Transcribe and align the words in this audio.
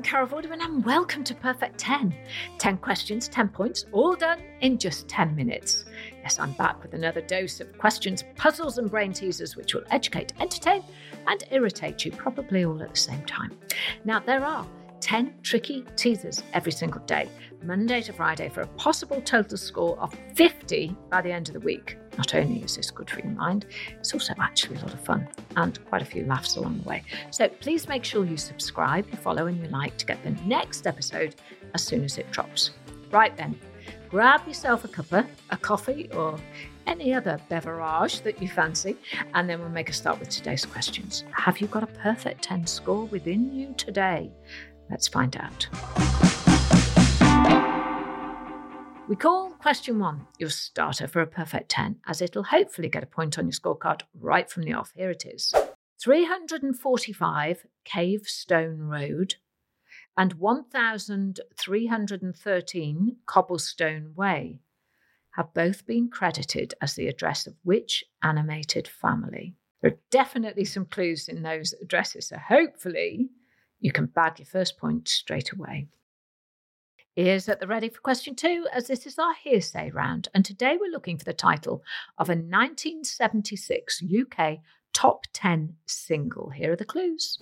I'm 0.00 0.04
Carol 0.04 0.28
Vorderman 0.28 0.64
and 0.64 0.82
welcome 0.82 1.22
to 1.24 1.34
Perfect 1.34 1.76
10. 1.76 2.14
10 2.56 2.78
questions, 2.78 3.28
10 3.28 3.50
points, 3.50 3.84
all 3.92 4.16
done 4.16 4.40
in 4.62 4.78
just 4.78 5.08
10 5.08 5.36
minutes. 5.36 5.84
Yes, 6.22 6.38
I'm 6.38 6.52
back 6.52 6.82
with 6.82 6.94
another 6.94 7.20
dose 7.20 7.60
of 7.60 7.76
questions, 7.76 8.24
puzzles, 8.34 8.78
and 8.78 8.90
brain 8.90 9.12
teasers 9.12 9.56
which 9.56 9.74
will 9.74 9.84
educate, 9.90 10.32
entertain, 10.40 10.82
and 11.26 11.44
irritate 11.50 12.02
you, 12.06 12.12
probably 12.12 12.64
all 12.64 12.82
at 12.82 12.88
the 12.88 12.96
same 12.98 13.22
time. 13.26 13.58
Now, 14.06 14.20
there 14.20 14.42
are 14.42 14.66
10 15.02 15.34
tricky 15.42 15.84
teasers 15.96 16.44
every 16.54 16.72
single 16.72 17.02
day, 17.02 17.28
Monday 17.62 18.00
to 18.00 18.14
Friday, 18.14 18.48
for 18.48 18.62
a 18.62 18.68
possible 18.78 19.20
total 19.20 19.58
score 19.58 19.98
of 19.98 20.18
50 20.34 20.96
by 21.10 21.20
the 21.20 21.30
end 21.30 21.48
of 21.48 21.52
the 21.52 21.60
week. 21.60 21.98
Not 22.18 22.34
only 22.34 22.62
is 22.62 22.76
this 22.76 22.90
good 22.90 23.08
for 23.08 23.20
your 23.20 23.32
mind, 23.32 23.66
it's 23.98 24.12
also 24.12 24.34
actually 24.38 24.76
a 24.76 24.80
lot 24.80 24.92
of 24.92 25.00
fun 25.00 25.28
and 25.56 25.84
quite 25.86 26.02
a 26.02 26.04
few 26.04 26.24
laughs 26.26 26.56
along 26.56 26.78
the 26.78 26.88
way. 26.88 27.02
So 27.30 27.48
please 27.48 27.88
make 27.88 28.04
sure 28.04 28.24
you 28.24 28.36
subscribe, 28.36 29.06
you 29.10 29.16
follow, 29.16 29.46
and 29.46 29.58
you 29.62 29.68
like 29.68 29.96
to 29.98 30.06
get 30.06 30.22
the 30.22 30.32
next 30.46 30.86
episode 30.86 31.36
as 31.74 31.82
soon 31.82 32.04
as 32.04 32.18
it 32.18 32.30
drops. 32.30 32.70
Right 33.10 33.36
then, 33.36 33.58
grab 34.08 34.46
yourself 34.46 34.84
a 34.84 34.88
cuppa, 34.88 35.26
a 35.50 35.56
coffee, 35.56 36.08
or 36.12 36.38
any 36.86 37.14
other 37.14 37.40
beverage 37.48 38.20
that 38.22 38.40
you 38.42 38.48
fancy, 38.48 38.96
and 39.34 39.48
then 39.48 39.60
we'll 39.60 39.68
make 39.68 39.88
a 39.88 39.92
start 39.92 40.18
with 40.18 40.28
today's 40.28 40.64
questions. 40.64 41.24
Have 41.32 41.60
you 41.60 41.68
got 41.68 41.82
a 41.82 41.88
perfect 41.88 42.42
10 42.42 42.66
score 42.66 43.04
within 43.06 43.52
you 43.54 43.74
today? 43.76 44.30
Let's 44.90 45.06
find 45.06 45.36
out. 45.36 46.29
We 49.10 49.16
call 49.16 49.50
question 49.50 49.98
one 49.98 50.28
your 50.38 50.48
starter 50.50 51.08
for 51.08 51.20
a 51.20 51.26
perfect 51.26 51.68
10, 51.70 51.96
as 52.06 52.22
it'll 52.22 52.44
hopefully 52.44 52.88
get 52.88 53.02
a 53.02 53.06
point 53.06 53.40
on 53.40 53.46
your 53.46 53.52
scorecard 53.52 54.02
right 54.14 54.48
from 54.48 54.62
the 54.62 54.74
off. 54.74 54.92
Here 54.94 55.10
it 55.10 55.26
is 55.26 55.52
345 56.00 57.66
Cave 57.84 58.22
Stone 58.26 58.78
Road 58.78 59.34
and 60.16 60.34
1313 60.34 63.16
Cobblestone 63.26 64.14
Way 64.14 64.60
have 65.32 65.52
both 65.54 65.84
been 65.86 66.08
credited 66.08 66.74
as 66.80 66.94
the 66.94 67.08
address 67.08 67.48
of 67.48 67.56
which 67.64 68.04
animated 68.22 68.86
family? 68.86 69.56
There 69.82 69.90
are 69.90 69.98
definitely 70.12 70.66
some 70.66 70.86
clues 70.86 71.26
in 71.26 71.42
those 71.42 71.74
addresses, 71.82 72.28
so 72.28 72.38
hopefully 72.38 73.30
you 73.80 73.90
can 73.90 74.06
bag 74.06 74.38
your 74.38 74.46
first 74.46 74.78
point 74.78 75.08
straight 75.08 75.52
away. 75.52 75.88
Ears 77.20 77.50
at 77.50 77.60
the 77.60 77.66
ready 77.66 77.90
for 77.90 78.00
question 78.00 78.34
two, 78.34 78.66
as 78.72 78.86
this 78.86 79.06
is 79.06 79.18
our 79.18 79.34
hearsay 79.34 79.90
round, 79.90 80.28
and 80.32 80.42
today 80.42 80.78
we're 80.80 80.90
looking 80.90 81.18
for 81.18 81.24
the 81.24 81.34
title 81.34 81.82
of 82.16 82.30
a 82.30 82.32
1976 82.32 84.02
UK 84.02 84.56
top 84.94 85.26
10 85.34 85.76
single. 85.84 86.48
Here 86.48 86.72
are 86.72 86.76
the 86.76 86.86
clues 86.86 87.36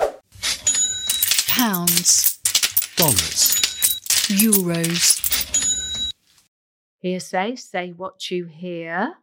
Pounds, 1.46 2.40
Dollars. 2.96 4.00
euros, 4.26 6.12
Hearsay, 7.04 7.56
say 7.56 7.92
what 7.92 8.32
you 8.32 8.46
hear. 8.46 9.14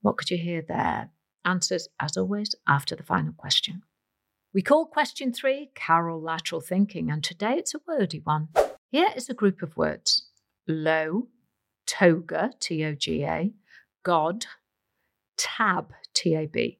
What 0.00 0.16
could 0.16 0.30
you 0.30 0.38
hear 0.38 0.62
there? 0.62 1.10
Answers, 1.44 1.88
as 1.98 2.16
always, 2.16 2.54
after 2.68 2.94
the 2.94 3.02
final 3.02 3.32
question. 3.32 3.82
We 4.54 4.62
call 4.62 4.86
question 4.86 5.32
three 5.32 5.72
Carol 5.74 6.22
Lateral 6.22 6.60
Thinking, 6.60 7.10
and 7.10 7.24
today 7.24 7.54
it's 7.54 7.74
a 7.74 7.80
wordy 7.88 8.20
one. 8.20 8.50
Here 8.92 9.08
is 9.16 9.30
a 9.30 9.34
group 9.34 9.62
of 9.62 9.74
words 9.78 10.26
low, 10.68 11.28
toga, 11.86 12.52
T 12.60 12.84
O 12.84 12.94
G 12.94 13.24
A, 13.24 13.54
God, 14.02 14.44
tab, 15.38 15.94
T 16.12 16.34
A 16.34 16.46
B. 16.46 16.78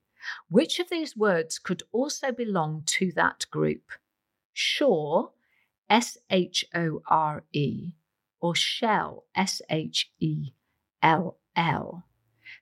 Which 0.50 0.78
of 0.78 0.90
these 0.90 1.16
words 1.16 1.58
could 1.58 1.82
also 1.90 2.30
belong 2.30 2.82
to 2.98 3.12
that 3.12 3.46
group? 3.50 3.92
Shore, 4.52 5.30
S 5.88 6.18
H 6.28 6.66
O 6.74 7.00
R 7.08 7.44
E, 7.54 7.92
or 8.42 8.54
shell, 8.54 9.24
S 9.34 9.62
H 9.70 10.12
E 10.20 10.50
L 11.02 11.38
L. 11.56 12.04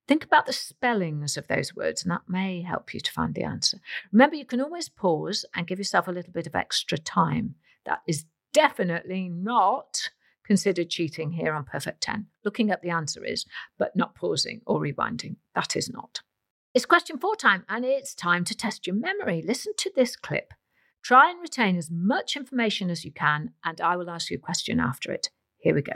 Think 0.06 0.22
about 0.24 0.46
the 0.46 0.52
spellings 0.52 1.36
of 1.36 1.48
those 1.48 1.74
words, 1.74 2.04
and 2.04 2.12
that 2.12 2.28
may 2.28 2.62
help 2.62 2.94
you 2.94 3.00
to 3.00 3.12
find 3.12 3.34
the 3.34 3.42
answer. 3.42 3.80
Remember, 4.12 4.36
you 4.36 4.46
can 4.46 4.60
always 4.60 4.88
pause 4.88 5.44
and 5.56 5.66
give 5.66 5.78
yourself 5.78 6.06
a 6.06 6.12
little 6.12 6.32
bit 6.32 6.46
of 6.46 6.54
extra 6.54 6.98
time. 6.98 7.56
That 7.84 8.02
is 8.06 8.26
definitely 8.52 9.28
not 9.28 10.10
considered 10.44 10.90
cheating 10.90 11.32
here 11.32 11.52
on 11.52 11.64
Perfect 11.64 12.00
10. 12.00 12.26
Looking 12.44 12.70
at 12.70 12.82
the 12.82 12.90
answer 12.90 13.24
is, 13.24 13.44
but 13.78 13.94
not 13.94 14.14
pausing 14.14 14.62
or 14.66 14.80
rewinding. 14.80 15.36
That 15.54 15.76
is 15.76 15.88
not. 15.88 16.20
It's 16.74 16.86
question 16.86 17.18
four 17.18 17.36
time, 17.36 17.64
and 17.68 17.84
it's 17.84 18.14
time 18.14 18.44
to 18.44 18.54
test 18.56 18.86
your 18.86 18.96
memory. 18.96 19.42
Listen 19.44 19.72
to 19.78 19.90
this 19.94 20.16
clip. 20.16 20.52
Try 21.02 21.30
and 21.30 21.40
retain 21.40 21.76
as 21.76 21.90
much 21.90 22.36
information 22.36 22.90
as 22.90 23.04
you 23.04 23.12
can, 23.12 23.52
and 23.64 23.80
I 23.80 23.96
will 23.96 24.10
ask 24.10 24.30
you 24.30 24.36
a 24.36 24.40
question 24.40 24.80
after 24.80 25.10
it. 25.10 25.30
Here 25.58 25.74
we 25.74 25.82
go. 25.82 25.92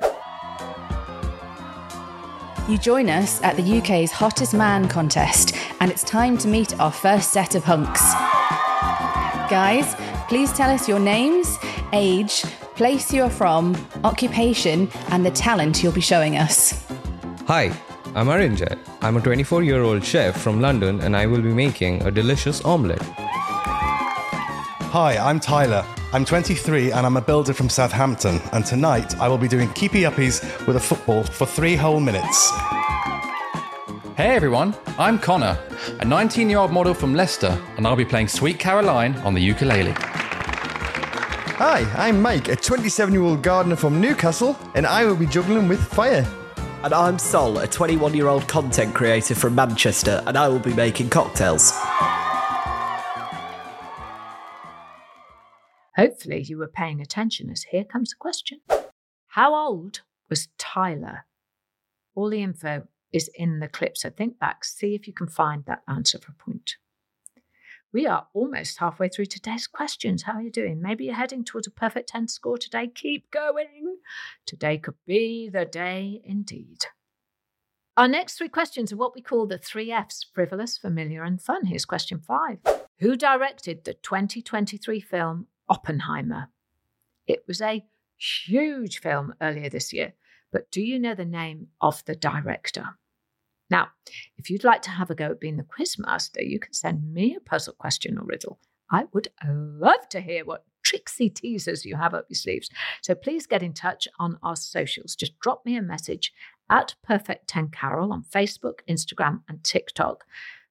You 2.68 2.78
join 2.78 3.10
us 3.10 3.42
at 3.42 3.56
the 3.56 3.78
UK's 3.78 4.10
Hottest 4.10 4.54
Man 4.54 4.88
contest, 4.88 5.54
and 5.80 5.90
it's 5.90 6.02
time 6.02 6.38
to 6.38 6.48
meet 6.48 6.78
our 6.80 6.90
first 6.90 7.32
set 7.32 7.54
of 7.54 7.62
hunks. 7.62 8.02
Guys, 9.50 9.94
please 10.28 10.50
tell 10.52 10.70
us 10.70 10.88
your 10.88 10.98
names, 10.98 11.58
age, 11.94 12.42
place 12.74 13.12
you 13.12 13.22
are 13.22 13.30
from, 13.30 13.76
occupation, 14.02 14.88
and 15.08 15.24
the 15.24 15.30
talent 15.30 15.82
you'll 15.82 15.92
be 15.92 16.00
showing 16.00 16.36
us. 16.36 16.84
Hi, 17.46 17.72
I'm 18.14 18.26
Arinjay. 18.26 18.78
I'm 19.00 19.16
a 19.16 19.20
24 19.20 19.62
year 19.62 19.82
old 19.82 20.04
chef 20.04 20.40
from 20.40 20.60
London 20.60 21.00
and 21.00 21.16
I 21.16 21.26
will 21.26 21.42
be 21.42 21.52
making 21.52 22.02
a 22.02 22.10
delicious 22.10 22.64
omelette. 22.64 23.02
Hi, 24.92 25.16
I'm 25.18 25.40
Tyler. 25.40 25.84
I'm 26.12 26.24
23 26.24 26.92
and 26.92 27.06
I'm 27.06 27.16
a 27.16 27.20
builder 27.20 27.52
from 27.52 27.68
Southampton. 27.68 28.40
And 28.52 28.64
tonight 28.64 29.18
I 29.18 29.28
will 29.28 29.38
be 29.38 29.48
doing 29.48 29.68
keepy 29.72 30.02
uppies 30.02 30.42
with 30.66 30.76
a 30.76 30.80
football 30.80 31.24
for 31.24 31.46
three 31.46 31.76
whole 31.76 32.00
minutes. 32.00 32.50
Hey 34.16 34.36
everyone, 34.36 34.76
I'm 34.96 35.18
Connor, 35.18 35.58
a 35.98 36.04
19 36.04 36.48
year 36.48 36.58
old 36.58 36.70
model 36.70 36.94
from 36.94 37.14
Leicester, 37.14 37.60
and 37.76 37.84
I'll 37.84 37.96
be 37.96 38.04
playing 38.04 38.28
Sweet 38.28 38.60
Caroline 38.60 39.16
on 39.18 39.34
the 39.34 39.40
ukulele. 39.40 39.92
Hi, 41.58 41.82
I'm 41.94 42.20
Mike, 42.20 42.48
a 42.48 42.56
27 42.56 43.14
year 43.14 43.22
old 43.22 43.40
gardener 43.40 43.76
from 43.76 44.00
Newcastle, 44.00 44.58
and 44.74 44.84
I 44.84 45.04
will 45.04 45.14
be 45.14 45.24
juggling 45.24 45.68
with 45.68 45.80
fire. 45.80 46.26
And 46.82 46.92
I'm 46.92 47.16
Sol, 47.16 47.58
a 47.58 47.68
21 47.68 48.12
year 48.12 48.26
old 48.26 48.48
content 48.48 48.92
creator 48.92 49.36
from 49.36 49.54
Manchester, 49.54 50.20
and 50.26 50.36
I 50.36 50.48
will 50.48 50.58
be 50.58 50.74
making 50.74 51.10
cocktails. 51.10 51.70
Hopefully, 55.94 56.42
you 56.42 56.58
were 56.58 56.66
paying 56.66 57.00
attention 57.00 57.48
as 57.50 57.62
here 57.70 57.84
comes 57.84 58.10
the 58.10 58.16
question 58.18 58.58
How 59.28 59.54
old 59.54 60.00
was 60.28 60.48
Tyler? 60.58 61.24
All 62.16 62.30
the 62.30 62.42
info 62.42 62.88
is 63.12 63.30
in 63.32 63.60
the 63.60 63.68
clip, 63.68 63.96
so 63.96 64.10
think 64.10 64.40
back, 64.40 64.64
see 64.64 64.96
if 64.96 65.06
you 65.06 65.12
can 65.12 65.28
find 65.28 65.64
that 65.66 65.82
answer 65.86 66.18
for 66.18 66.32
a 66.32 66.44
point. 66.44 66.74
We 67.94 68.08
are 68.08 68.26
almost 68.34 68.78
halfway 68.78 69.08
through 69.08 69.26
today's 69.26 69.68
questions. 69.68 70.24
How 70.24 70.32
are 70.32 70.42
you 70.42 70.50
doing? 70.50 70.82
Maybe 70.82 71.04
you're 71.04 71.14
heading 71.14 71.44
towards 71.44 71.68
a 71.68 71.70
perfect 71.70 72.08
10 72.08 72.26
score 72.26 72.58
today. 72.58 72.88
Keep 72.92 73.30
going. 73.30 73.98
Today 74.46 74.78
could 74.78 74.96
be 75.06 75.48
the 75.48 75.64
day 75.64 76.20
indeed. 76.24 76.86
Our 77.96 78.08
next 78.08 78.36
three 78.36 78.48
questions 78.48 78.92
are 78.92 78.96
what 78.96 79.14
we 79.14 79.22
call 79.22 79.46
the 79.46 79.58
three 79.58 79.92
F's 79.92 80.26
frivolous, 80.34 80.76
familiar, 80.76 81.22
and 81.22 81.40
fun. 81.40 81.66
Here's 81.66 81.84
question 81.84 82.18
five 82.18 82.58
Who 82.98 83.14
directed 83.16 83.84
the 83.84 83.94
2023 83.94 84.98
film 84.98 85.46
Oppenheimer? 85.68 86.48
It 87.28 87.44
was 87.46 87.60
a 87.60 87.84
huge 88.16 88.98
film 88.98 89.34
earlier 89.40 89.68
this 89.70 89.92
year, 89.92 90.14
but 90.50 90.68
do 90.72 90.82
you 90.82 90.98
know 90.98 91.14
the 91.14 91.24
name 91.24 91.68
of 91.80 92.04
the 92.06 92.16
director? 92.16 92.96
Now, 93.70 93.88
if 94.36 94.50
you'd 94.50 94.64
like 94.64 94.82
to 94.82 94.90
have 94.90 95.10
a 95.10 95.14
go 95.14 95.26
at 95.26 95.40
being 95.40 95.56
the 95.56 95.64
quizmaster, 95.64 96.46
you 96.46 96.58
can 96.58 96.72
send 96.72 97.12
me 97.12 97.34
a 97.34 97.40
puzzle 97.40 97.74
question 97.78 98.18
or 98.18 98.24
riddle. 98.24 98.58
I 98.90 99.04
would 99.12 99.28
love 99.46 100.08
to 100.10 100.20
hear 100.20 100.44
what 100.44 100.64
tricksy 100.84 101.30
teasers 101.30 101.84
you 101.84 101.96
have 101.96 102.14
up 102.14 102.26
your 102.28 102.36
sleeves. 102.36 102.68
So 103.02 103.14
please 103.14 103.46
get 103.46 103.62
in 103.62 103.72
touch 103.72 104.06
on 104.18 104.38
our 104.42 104.56
socials. 104.56 105.16
Just 105.16 105.38
drop 105.40 105.64
me 105.64 105.76
a 105.76 105.82
message 105.82 106.32
at 106.70 106.94
Perfect 107.02 107.48
10 107.48 107.68
Carol 107.68 108.12
on 108.12 108.22
Facebook, 108.22 108.80
Instagram, 108.88 109.40
and 109.48 109.64
TikTok. 109.64 110.24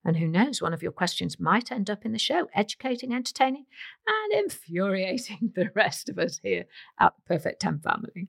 And 0.05 0.17
who 0.17 0.27
knows, 0.27 0.61
one 0.61 0.73
of 0.73 0.83
your 0.83 0.91
questions 0.91 1.39
might 1.39 1.71
end 1.71 1.89
up 1.89 2.05
in 2.05 2.11
the 2.11 2.19
show, 2.19 2.47
educating, 2.53 3.13
entertaining, 3.13 3.65
and 4.05 4.43
infuriating 4.43 5.51
the 5.55 5.69
rest 5.73 6.09
of 6.09 6.19
us 6.19 6.39
here 6.43 6.65
at 6.99 7.13
the 7.15 7.21
Perfect 7.33 7.61
10 7.61 7.79
family. 7.79 8.27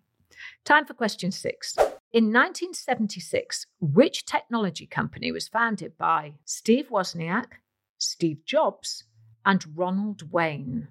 Time 0.65 0.87
for 0.87 0.95
question 0.95 1.31
six. 1.31 1.77
In 2.15 2.27
1976, 2.27 3.67
which 3.81 4.25
technology 4.25 4.87
company 4.87 5.33
was 5.33 5.49
founded 5.49 5.99
by 5.99 6.35
Steve 6.45 6.89
Wozniak, 6.89 7.55
Steve 7.99 8.45
Jobs, 8.45 9.03
and 9.45 9.77
Ronald 9.77 10.31
Wayne? 10.31 10.87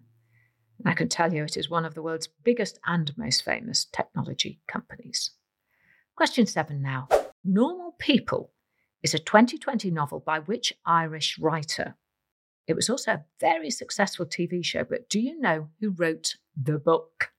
And 0.79 0.89
I 0.89 0.93
can 0.93 1.07
tell 1.07 1.33
you 1.33 1.45
it 1.45 1.55
is 1.55 1.69
one 1.69 1.85
of 1.85 1.95
the 1.95 2.01
world's 2.01 2.27
biggest 2.27 2.77
and 2.85 3.17
most 3.17 3.41
famous 3.45 3.85
technology 3.85 4.59
companies. 4.67 5.31
Question 6.17 6.45
seven 6.45 6.81
now. 6.81 7.07
Normal 7.41 7.95
People 7.99 8.51
is 9.01 9.13
a 9.13 9.17
2020 9.17 9.91
novel 9.91 10.19
by 10.19 10.39
which 10.39 10.73
Irish 10.85 11.39
writer? 11.39 11.95
It 12.67 12.73
was 12.73 12.89
also 12.89 13.13
a 13.13 13.25
very 13.39 13.69
successful 13.69 14.25
TV 14.25 14.61
show, 14.61 14.83
but 14.83 15.07
do 15.07 15.21
you 15.21 15.39
know 15.39 15.69
who 15.79 15.91
wrote 15.91 16.35
the 16.61 16.77
book? 16.77 17.32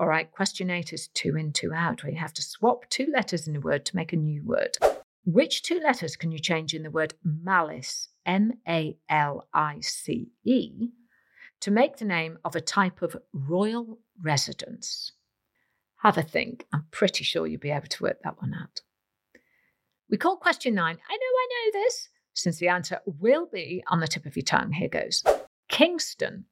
All 0.00 0.06
right, 0.06 0.30
question 0.30 0.70
eight 0.70 0.92
is 0.92 1.08
two 1.08 1.36
in, 1.36 1.52
two 1.52 1.72
out, 1.74 2.04
where 2.04 2.12
you 2.12 2.18
have 2.18 2.34
to 2.34 2.42
swap 2.42 2.88
two 2.88 3.08
letters 3.12 3.48
in 3.48 3.56
a 3.56 3.60
word 3.60 3.84
to 3.86 3.96
make 3.96 4.12
a 4.12 4.16
new 4.16 4.44
word. 4.44 4.78
Which 5.24 5.62
two 5.62 5.80
letters 5.80 6.14
can 6.14 6.30
you 6.30 6.38
change 6.38 6.72
in 6.72 6.84
the 6.84 6.90
word 6.90 7.14
malice, 7.24 8.08
M 8.24 8.52
A 8.68 8.96
L 9.08 9.48
I 9.52 9.80
C 9.80 10.30
E, 10.44 10.90
to 11.60 11.72
make 11.72 11.96
the 11.96 12.04
name 12.04 12.38
of 12.44 12.54
a 12.54 12.60
type 12.60 13.02
of 13.02 13.16
royal 13.32 13.98
residence? 14.22 15.12
Have 16.02 16.16
a 16.16 16.22
think. 16.22 16.64
I'm 16.72 16.86
pretty 16.92 17.24
sure 17.24 17.48
you'll 17.48 17.58
be 17.58 17.72
able 17.72 17.88
to 17.88 18.02
work 18.04 18.22
that 18.22 18.40
one 18.40 18.54
out. 18.54 18.82
We 20.08 20.16
call 20.16 20.36
question 20.36 20.76
nine, 20.76 20.96
I 21.10 21.12
know 21.12 21.18
I 21.18 21.48
know 21.50 21.80
this, 21.80 22.08
since 22.34 22.58
the 22.58 22.68
answer 22.68 23.00
will 23.04 23.48
be 23.52 23.82
on 23.88 23.98
the 23.98 24.06
tip 24.06 24.26
of 24.26 24.36
your 24.36 24.44
tongue. 24.44 24.70
Here 24.70 24.88
goes 24.88 25.24
Kingston 25.68 26.44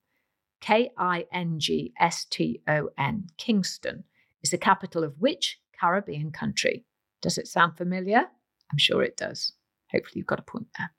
K 0.61 0.91
I 0.97 1.27
N 1.33 1.59
G 1.59 1.93
S 1.99 2.25
T 2.25 2.63
O 2.69 2.91
N, 2.99 3.29
Kingston, 3.37 4.05
is 4.43 4.51
the 4.51 4.59
capital 4.59 5.05
of 5.05 5.15
which 5.19 5.61
Caribbean 5.79 6.31
country? 6.31 6.85
Does 7.23 7.39
it 7.39 7.49
sound 7.49 7.77
familiar? 7.77 8.27
I'm 8.71 8.79
sure 8.79 9.03
it 9.03 9.17
does. 9.17 9.53
Hopefully, 9.93 10.15
you've 10.17 10.27
got 10.27 10.41
a 10.41 10.43
point 10.43 10.69
there. 10.79 10.91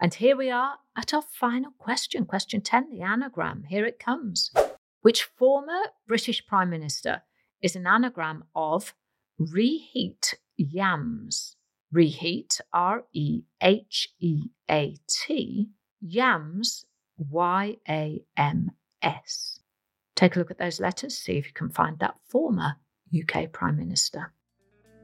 And 0.00 0.14
here 0.14 0.36
we 0.36 0.50
are 0.50 0.78
at 0.96 1.12
our 1.12 1.22
final 1.22 1.72
question, 1.78 2.24
question 2.24 2.62
10, 2.62 2.90
the 2.90 3.02
anagram. 3.02 3.64
Here 3.68 3.84
it 3.84 3.98
comes. 3.98 4.50
Which 5.02 5.24
former 5.24 5.78
British 6.06 6.46
Prime 6.46 6.70
Minister 6.70 7.22
is 7.62 7.76
an 7.76 7.86
anagram 7.86 8.44
of 8.54 8.94
reheat 9.38 10.34
yams? 10.56 11.56
Reheat, 11.92 12.60
R 12.72 13.04
E 13.12 13.42
H 13.60 14.08
E 14.20 14.44
A 14.70 14.96
T, 15.08 15.68
yams, 16.00 16.86
Y 17.28 17.76
A 17.88 18.24
M 18.36 18.70
S. 19.02 19.60
Take 20.16 20.36
a 20.36 20.38
look 20.38 20.50
at 20.50 20.58
those 20.58 20.80
letters, 20.80 21.16
see 21.16 21.38
if 21.38 21.46
you 21.46 21.52
can 21.52 21.70
find 21.70 21.98
that 21.98 22.16
former 22.28 22.76
UK 23.14 23.52
Prime 23.52 23.76
Minister. 23.76 24.32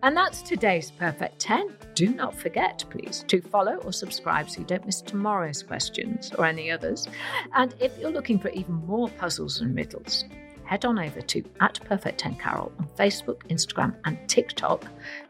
And 0.02 0.16
that's 0.16 0.42
today's 0.42 0.90
Perfect 0.90 1.38
10. 1.40 1.74
Do 1.94 2.08
not 2.08 2.34
forget, 2.34 2.84
please, 2.90 3.24
to 3.28 3.40
follow 3.40 3.76
or 3.76 3.92
subscribe 3.92 4.48
so 4.50 4.60
you 4.60 4.66
don't 4.66 4.84
miss 4.84 5.00
tomorrow's 5.00 5.62
questions 5.62 6.32
or 6.38 6.44
any 6.44 6.70
others. 6.70 7.08
And 7.54 7.74
if 7.80 7.98
you're 7.98 8.10
looking 8.10 8.38
for 8.38 8.50
even 8.50 8.74
more 8.74 9.08
puzzles 9.08 9.60
and 9.60 9.74
riddles, 9.74 10.24
head 10.64 10.84
on 10.84 10.98
over 10.98 11.20
to 11.22 11.42
at 11.60 11.80
Perfect 11.84 12.18
10 12.18 12.36
Carol 12.36 12.72
on 12.78 12.88
Facebook, 12.98 13.38
Instagram, 13.48 13.96
and 14.04 14.18
TikTok, 14.28 14.84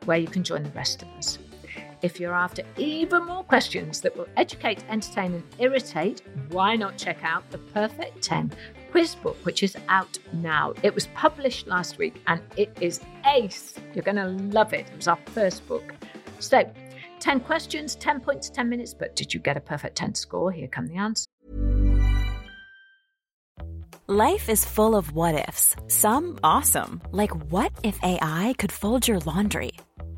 where 0.04 0.18
you 0.18 0.26
can 0.26 0.42
join 0.42 0.64
the 0.64 0.70
rest 0.70 1.02
of 1.02 1.08
us. 1.10 1.38
If 2.02 2.20
you're 2.20 2.34
after 2.34 2.62
even 2.76 3.24
more 3.24 3.42
questions 3.44 4.00
that 4.02 4.16
will 4.16 4.28
educate, 4.36 4.84
entertain, 4.88 5.34
and 5.34 5.42
irritate, 5.58 6.22
why 6.50 6.76
not 6.76 6.98
check 6.98 7.18
out 7.22 7.50
the 7.50 7.58
Perfect 7.58 8.22
10 8.22 8.52
quiz 8.90 9.14
book, 9.14 9.36
which 9.44 9.62
is 9.62 9.76
out 9.88 10.18
now? 10.32 10.74
It 10.82 10.94
was 10.94 11.06
published 11.08 11.66
last 11.66 11.96
week 11.98 12.20
and 12.26 12.40
it 12.56 12.76
is 12.80 13.00
ace. 13.26 13.74
You're 13.94 14.04
going 14.04 14.16
to 14.16 14.28
love 14.54 14.74
it. 14.74 14.86
It 14.90 14.96
was 14.96 15.08
our 15.08 15.18
first 15.26 15.66
book. 15.66 15.94
So, 16.38 16.70
10 17.20 17.40
questions, 17.40 17.94
10 17.96 18.20
points, 18.20 18.50
10 18.50 18.68
minutes. 18.68 18.92
But 18.92 19.16
did 19.16 19.32
you 19.32 19.40
get 19.40 19.56
a 19.56 19.60
perfect 19.60 19.96
10 19.96 20.14
score? 20.14 20.52
Here 20.52 20.68
come 20.68 20.86
the 20.86 20.96
answers. 20.96 21.26
Life 24.08 24.48
is 24.48 24.64
full 24.64 24.94
of 24.94 25.10
what 25.12 25.48
ifs, 25.48 25.74
some 25.88 26.38
awesome, 26.44 27.02
like 27.10 27.34
what 27.50 27.72
if 27.82 27.98
AI 28.04 28.54
could 28.56 28.70
fold 28.70 29.08
your 29.08 29.18
laundry? 29.18 29.72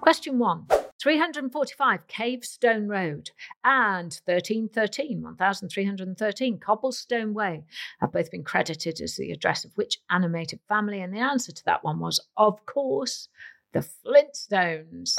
Question 0.00 0.38
one 0.38 0.66
345 1.02 2.06
Cavestone 2.06 2.88
Road 2.88 3.30
and 3.64 4.18
1313, 4.24 5.20
1313 5.20 6.58
Cobblestone 6.58 7.34
Way 7.34 7.64
have 8.00 8.10
both 8.10 8.30
been 8.30 8.42
credited 8.42 9.02
as 9.02 9.16
the 9.16 9.30
address 9.30 9.66
of 9.66 9.76
which 9.76 9.98
animated 10.08 10.60
family? 10.68 11.02
And 11.02 11.12
the 11.12 11.18
answer 11.18 11.52
to 11.52 11.64
that 11.66 11.84
one 11.84 12.00
was, 12.00 12.18
of 12.38 12.64
course, 12.64 13.28
the 13.74 13.80
Flintstones. 13.80 15.16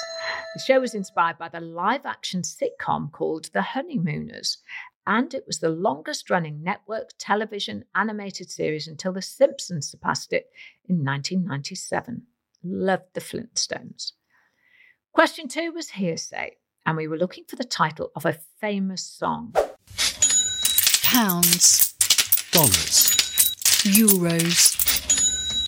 The 0.56 0.64
show 0.66 0.80
was 0.80 0.96
inspired 0.96 1.38
by 1.38 1.50
the 1.50 1.62
live 1.62 2.06
action 2.08 2.42
sitcom 2.42 3.12
called 3.12 3.52
The 3.54 3.62
Honeymooners, 3.62 4.58
and 5.06 5.32
it 5.34 5.44
was 5.46 5.60
the 5.60 5.70
longest 5.70 6.32
running 6.32 6.64
network 6.64 7.12
television 7.20 7.86
animated 7.94 8.50
series 8.50 8.88
until 8.88 9.14
The 9.14 9.22
Simpsons 9.22 9.92
surpassed 9.92 10.34
it 10.34 10.50
in 10.90 11.06
1997. 11.06 12.24
Loved 12.64 13.14
the 13.14 13.22
Flintstones. 13.22 14.14
Question 15.14 15.50
two 15.50 15.74
was 15.74 15.90
hearsay, 15.90 16.56
and 16.86 16.96
we 16.96 17.06
were 17.06 17.18
looking 17.18 17.44
for 17.46 17.58
the 17.58 17.66
title 17.66 18.12
of 18.16 18.26
a 18.26 18.38
famous 18.62 19.04
song. 19.04 19.54
Pounds. 21.04 21.94
Dollars. 22.54 23.12
Euros. 23.84 25.68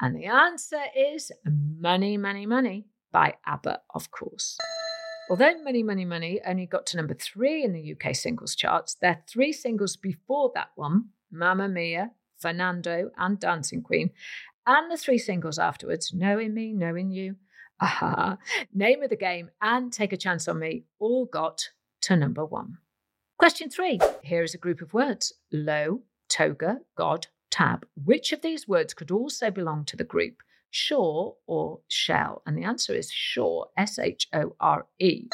And 0.00 0.16
the 0.16 0.24
answer 0.24 0.80
is 0.96 1.30
Money, 1.44 2.16
Money, 2.16 2.46
Money 2.46 2.86
by 3.12 3.34
ABBA, 3.46 3.80
of 3.94 4.10
course. 4.10 4.56
Although 5.28 5.62
Money, 5.62 5.82
Money, 5.82 6.06
Money 6.06 6.40
only 6.46 6.64
got 6.64 6.86
to 6.86 6.96
number 6.96 7.14
three 7.14 7.62
in 7.62 7.74
the 7.74 7.94
UK 7.94 8.14
singles 8.16 8.54
charts, 8.56 8.94
their 8.94 9.22
three 9.28 9.52
singles 9.52 9.96
before 9.96 10.50
that 10.54 10.68
one, 10.76 11.10
Mamma 11.30 11.68
Mia, 11.68 12.12
Fernando, 12.38 13.10
and 13.18 13.38
Dancing 13.38 13.82
Queen, 13.82 14.12
and 14.66 14.90
the 14.90 14.96
three 14.96 15.18
singles 15.18 15.58
afterwards, 15.58 16.14
Knowing 16.14 16.54
Me, 16.54 16.72
Knowing 16.72 17.10
You, 17.10 17.36
Aha, 17.80 18.38
name 18.72 19.02
of 19.02 19.10
the 19.10 19.16
game, 19.16 19.50
and 19.60 19.92
take 19.92 20.12
a 20.12 20.16
chance 20.16 20.48
on 20.48 20.58
me 20.58 20.84
all 20.98 21.26
got 21.26 21.68
to 22.02 22.16
number 22.16 22.44
one. 22.44 22.78
Question 23.38 23.68
three 23.68 23.98
here 24.22 24.42
is 24.42 24.54
a 24.54 24.58
group 24.58 24.80
of 24.80 24.94
words 24.94 25.34
low, 25.52 26.00
toga, 26.28 26.78
God, 26.96 27.26
tab. 27.50 27.86
Which 28.02 28.32
of 28.32 28.40
these 28.40 28.66
words 28.66 28.94
could 28.94 29.10
also 29.10 29.50
belong 29.50 29.84
to 29.86 29.96
the 29.96 30.04
group 30.04 30.42
shore 30.70 31.36
or 31.46 31.80
shell? 31.88 32.42
And 32.46 32.56
the 32.56 32.64
answer 32.64 32.94
is 32.94 33.10
shore, 33.10 33.68
S 33.76 33.98
H 33.98 34.28
O 34.32 34.56
R 34.58 34.86
E. 34.98 35.28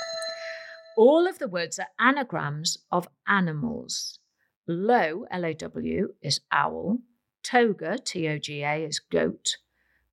All 0.96 1.28
of 1.28 1.38
the 1.38 1.49
words 1.49 1.78
are 1.78 1.88
anagrams 2.00 2.78
of 2.90 3.08
animals. 3.28 4.18
Low, 4.66 5.26
L 5.30 5.44
A 5.44 5.54
W, 5.54 6.14
is 6.20 6.40
owl. 6.50 6.99
Toga, 7.44 7.99
T 7.99 8.28
O 8.28 8.38
G 8.38 8.62
A, 8.62 8.84
is 8.84 8.99
goat. 8.99 9.58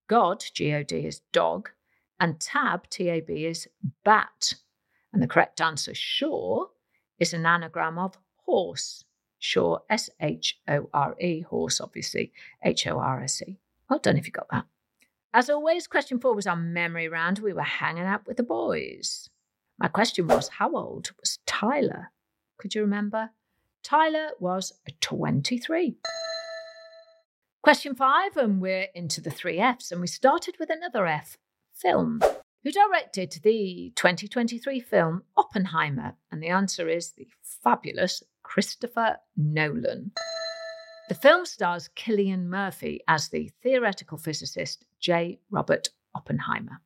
God, 0.08 0.44
G 0.54 0.74
O 0.74 0.84
D, 0.84 1.08
is 1.08 1.22
dog. 1.32 1.70
And 2.20 2.40
tab, 2.40 2.90
TAB, 2.90 3.30
is 3.30 3.68
bat. 4.04 4.54
And 5.14 5.22
the 5.22 5.28
correct 5.28 5.62
answer, 5.62 5.94
shore, 5.96 6.70
is 7.18 7.34
an 7.34 7.46
anagram 7.46 7.98
of 7.98 8.18
horse. 8.46 9.06
Shore, 9.40 9.82
S 9.90 10.10
H 10.20 10.60
O 10.68 10.90
R 10.94 11.16
E, 11.20 11.42
horse, 11.42 11.80
obviously, 11.80 12.34
H 12.64 12.86
O 12.88 13.00
R 13.00 13.24
S 13.24 13.42
E. 13.42 13.58
Well 13.90 14.00
done 14.00 14.18
if 14.18 14.28
you 14.28 14.34
got 14.34 14.50
that. 14.52 14.66
As 15.34 15.50
always, 15.50 15.88
question 15.88 16.20
four 16.20 16.34
was 16.34 16.48
our 16.48 16.56
memory 16.56 17.08
round. 17.08 17.40
We 17.40 17.54
were 17.54 17.62
hanging 17.62 18.04
out 18.04 18.28
with 18.28 18.38
the 18.38 18.44
boys. 18.44 19.30
My 19.78 19.88
question 19.88 20.28
was, 20.28 20.50
how 20.50 20.76
old 20.76 21.12
was 21.20 21.40
Tyler? 21.46 22.12
Could 22.58 22.76
you 22.76 22.82
remember? 22.82 23.30
Tyler 23.82 24.32
was 24.40 24.74
23. 25.00 25.96
Question 27.62 27.96
five, 27.96 28.36
and 28.36 28.62
we're 28.62 28.88
into 28.94 29.22
the 29.22 29.32
three 29.32 29.60
F's, 29.60 29.92
and 29.92 30.02
we 30.02 30.08
started 30.08 30.56
with 30.60 30.70
another 30.70 31.06
F 31.06 31.38
film. 31.82 32.22
Who 32.64 32.72
directed 32.72 33.40
the 33.44 33.94
2023 33.96 34.80
film 34.82 35.24
Oppenheimer? 35.38 36.16
And 36.32 36.44
the 36.44 36.50
answer 36.50 36.90
is 36.90 37.12
the 37.12 37.28
fabulous 37.64 38.22
Christopher 38.44 39.18
Nolan. 39.38 40.12
The 41.08 41.16
film 41.16 41.46
stars 41.46 41.90
Cillian 41.96 42.46
Murphy 42.46 43.02
as 43.08 43.30
the 43.30 43.50
theoretical 43.64 44.18
physicist 44.18 44.86
J. 45.00 45.40
Robert 45.50 45.90
Oppenheimer. 46.14 46.82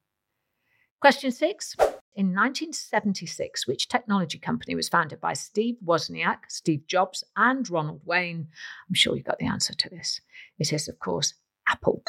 Question 1.02 1.32
six. 1.32 1.76
In 2.16 2.28
1976, 2.28 3.68
which 3.68 3.88
technology 3.88 4.38
company 4.38 4.76
was 4.76 4.88
founded 4.88 5.20
by 5.20 5.34
Steve 5.34 5.76
Wozniak, 5.84 6.38
Steve 6.48 6.86
Jobs, 6.86 7.24
and 7.36 7.68
Ronald 7.68 8.02
Wayne? 8.06 8.48
I'm 8.88 8.94
sure 8.94 9.16
you've 9.16 9.26
got 9.26 9.40
the 9.40 9.48
answer 9.48 9.74
to 9.74 9.90
this. 9.90 10.22
It 10.60 10.72
is, 10.72 10.88
of 10.88 11.00
course, 11.00 11.34
Apple. 11.74 12.04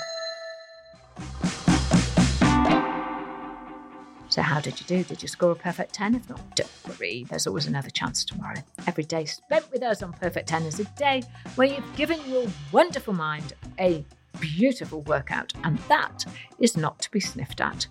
So, 4.37 4.43
how 4.43 4.61
did 4.61 4.79
you 4.79 4.87
do? 4.87 5.03
Did 5.03 5.23
you 5.23 5.29
score 5.29 5.53
a 5.53 5.57
perfect 5.57 5.95
10? 5.95 6.15
If 6.15 6.29
not, 6.29 6.57
don't 6.57 6.71
worry, 6.87 7.25
there's 7.31 7.47
always 7.47 7.69
another 7.69 7.89
chance 7.89 8.23
tomorrow. 8.23 8.63
Every 8.87 9.05
day 9.05 9.25
spent 9.25 9.73
with 9.73 9.83
us 9.83 10.03
on 10.03 10.13
Perfect 10.13 10.47
10 10.51 10.65
is 10.65 10.79
a 10.79 10.85
day 10.85 11.23
where 11.55 11.67
you've 11.69 11.97
given 11.97 12.21
your 12.29 12.47
wonderful 12.71 13.15
mind 13.15 13.55
a 13.81 14.05
beautiful 14.39 15.01
workout, 15.05 15.55
and 15.65 15.79
that 15.89 16.27
is 16.59 16.77
not 16.77 16.99
to 16.99 17.11
be 17.11 17.19
sniffed 17.19 17.63
at. 17.63 17.87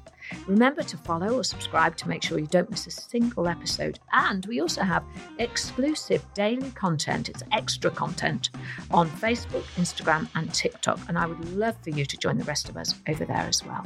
Remember 0.48 0.84
to 0.84 0.98
follow 0.98 1.38
or 1.38 1.44
subscribe 1.44 1.96
to 1.98 2.08
make 2.08 2.24
sure 2.24 2.40
you 2.40 2.48
don't 2.48 2.70
miss 2.70 2.88
a 2.88 2.92
single 2.92 3.48
episode. 3.48 4.00
And 4.14 4.46
we 4.46 4.62
also 4.62 4.82
have 4.82 5.04
exclusive 5.40 6.26
daily 6.34 6.72
content, 6.72 7.30
it's 7.30 7.44
extra 7.52 7.92
content 7.92 8.50
on 8.92 9.10
Facebook, 9.10 9.64
Instagram, 9.76 10.28
and 10.36 10.54
TikTok. 10.54 11.00
And 11.08 11.18
I 11.18 11.26
would 11.26 11.54
love 11.54 11.76
for 11.84 11.90
you 11.90 12.06
to 12.06 12.18
join 12.18 12.38
the 12.38 12.44
rest 12.46 12.70
of 12.70 12.78
us 12.78 12.96
over 13.08 13.26
there 13.26 13.38
as 13.38 13.64
well. 13.66 13.86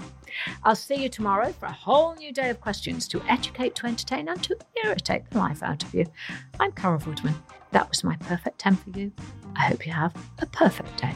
I'll 0.63 0.75
see 0.75 0.95
you 0.95 1.09
tomorrow 1.09 1.51
for 1.51 1.65
a 1.65 1.71
whole 1.71 2.15
new 2.15 2.31
day 2.31 2.49
of 2.49 2.61
questions 2.61 3.07
to 3.09 3.21
educate, 3.29 3.75
to 3.75 3.87
entertain, 3.87 4.29
and 4.29 4.41
to 4.43 4.57
irritate 4.83 5.29
the 5.29 5.39
life 5.39 5.63
out 5.63 5.83
of 5.83 5.93
you. 5.93 6.05
I'm 6.59 6.71
Carol 6.71 6.99
Vorderman. 6.99 7.35
That 7.71 7.87
was 7.87 8.03
my 8.03 8.15
perfect 8.17 8.59
10 8.59 8.75
for 8.75 8.89
you. 8.91 9.11
I 9.55 9.61
hope 9.63 9.85
you 9.85 9.93
have 9.93 10.13
a 10.39 10.45
perfect 10.45 10.97
day. 11.01 11.13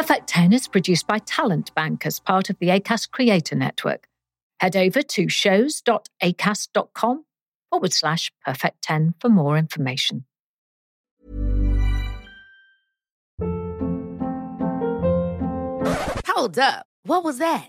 Perfect 0.00 0.28
10 0.28 0.54
is 0.54 0.66
produced 0.66 1.06
by 1.06 1.18
Talent 1.18 1.74
Bank 1.74 2.06
as 2.06 2.20
part 2.20 2.48
of 2.48 2.58
the 2.58 2.68
ACAST 2.68 3.10
Creator 3.10 3.54
Network. 3.54 4.08
Head 4.58 4.74
over 4.74 5.02
to 5.02 5.28
shows.acast.com 5.28 7.24
forward 7.68 7.92
slash 7.92 8.32
perfect 8.42 8.80
10 8.80 9.12
for 9.20 9.28
more 9.28 9.58
information. 9.58 10.24
Hold 16.28 16.58
up. 16.58 16.86
What 17.02 17.22
was 17.22 17.36
that? 17.36 17.68